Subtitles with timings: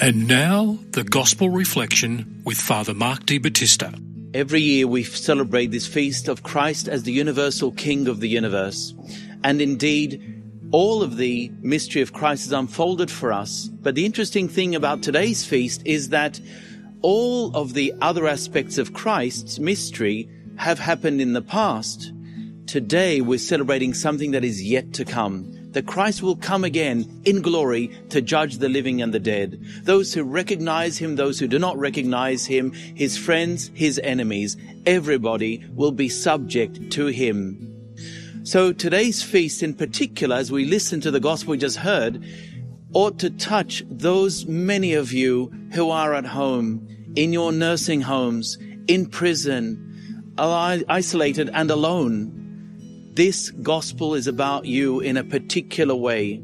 [0.00, 3.92] And now, the Gospel Reflection with Father Mark De Battista.
[4.32, 8.94] Every year we celebrate this feast of Christ as the universal King of the universe.
[9.42, 10.40] And indeed,
[10.70, 13.66] all of the mystery of Christ is unfolded for us.
[13.66, 16.38] But the interesting thing about today's feast is that
[17.02, 20.28] all of the other aspects of Christ's mystery
[20.58, 22.12] have happened in the past.
[22.66, 27.42] Today we're celebrating something that is yet to come that Christ will come again in
[27.42, 29.62] glory to judge the living and the dead.
[29.82, 35.64] Those who recognize him, those who do not recognize him, his friends, his enemies, everybody
[35.74, 37.74] will be subject to him.
[38.44, 42.24] So today's feast in particular, as we listen to the gospel we just heard,
[42.94, 48.56] ought to touch those many of you who are at home, in your nursing homes,
[48.86, 49.84] in prison,
[50.38, 52.38] isolated and alone
[53.18, 56.40] this gospel is about you in a particular way.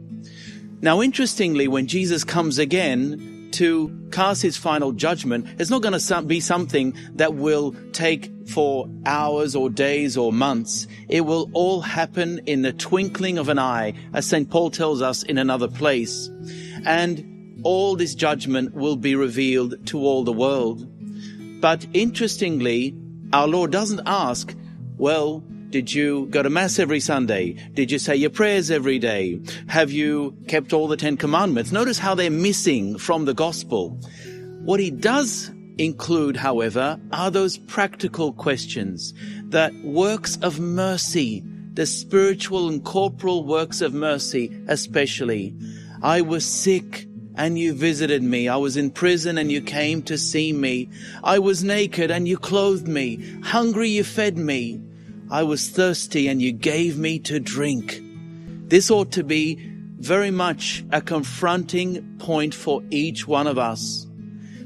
[0.81, 6.23] Now, interestingly, when Jesus comes again to cast his final judgment, it's not going to
[6.23, 10.89] be something that will take for hours or days or months.
[11.09, 14.51] It will all happen in the twinkling of an eye, as St.
[14.51, 16.29] Paul tells us in another place.
[16.85, 20.85] And all this judgment will be revealed to all the world.
[21.61, 22.97] But interestingly,
[23.33, 24.53] our Lord doesn't ask,
[24.97, 25.45] well,
[25.75, 27.55] did you go to Mass every Sunday?
[27.73, 29.41] Did you say your prayers every day?
[29.67, 31.73] Have you kept all the Ten Commandments?
[31.73, 33.99] Notice how they're missing from the Gospel.
[34.63, 39.15] What he does include, however, are those practical questions,
[39.47, 45.57] that works of mercy, the spiritual and corporal works of mercy, especially.
[46.05, 48.47] I was sick and you visited me.
[48.47, 50.89] I was in prison and you came to see me.
[51.25, 53.41] I was naked and you clothed me.
[53.43, 54.81] Hungry, you fed me.
[55.31, 58.01] I was thirsty and you gave me to drink.
[58.69, 59.57] This ought to be
[59.99, 64.07] very much a confronting point for each one of us.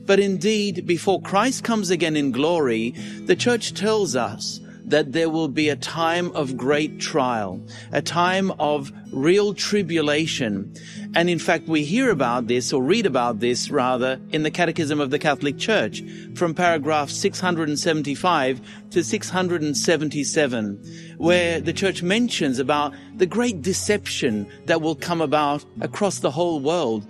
[0.04, 2.90] But indeed, before Christ comes again in glory,
[3.26, 7.60] the church tells us that there will be a time of great trial,
[7.92, 10.72] a time of real tribulation.
[11.14, 15.00] And in fact, we hear about this or read about this rather in the Catechism
[15.00, 16.02] of the Catholic Church
[16.34, 18.60] from paragraph 675
[18.90, 26.20] to 677, where the church mentions about the great deception that will come about across
[26.20, 27.06] the whole world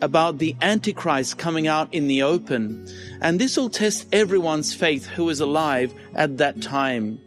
[0.00, 2.88] about the Antichrist coming out in the open.
[3.20, 7.18] And this will test everyone's faith who is alive at that time.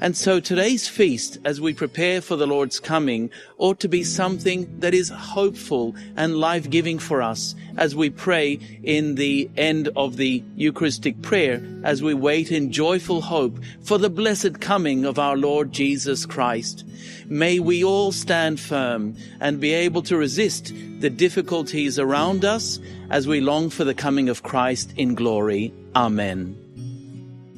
[0.00, 4.78] And so today's feast, as we prepare for the Lord's coming, ought to be something
[4.78, 10.44] that is hopeful and life-giving for us as we pray in the end of the
[10.54, 15.72] Eucharistic prayer, as we wait in joyful hope for the blessed coming of our Lord
[15.72, 16.84] Jesus Christ.
[17.26, 22.78] May we all stand firm and be able to resist the difficulties around us
[23.10, 25.72] as we long for the coming of Christ in glory.
[25.96, 26.67] Amen.